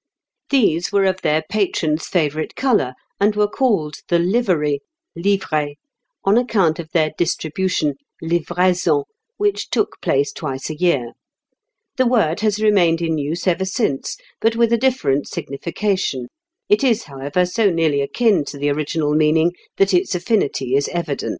[0.49, 4.79] These were of their patron's favourite colour, and were called the livery
[5.15, 5.75] (livrée),
[6.25, 9.03] on account of their distribution (livraison),
[9.37, 11.11] which took place twice a year.
[11.97, 16.29] The word has remained in use ever since, but with a different signification;
[16.67, 21.29] it is, however, so nearly akin to the original meaning that its affinity is evident."